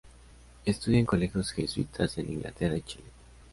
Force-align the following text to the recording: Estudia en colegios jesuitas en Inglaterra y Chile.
Estudia 0.65 0.97
en 0.97 1.05
colegios 1.05 1.51
jesuitas 1.51 2.17
en 2.17 2.31
Inglaterra 2.33 2.75
y 2.75 2.81
Chile. 2.81 3.05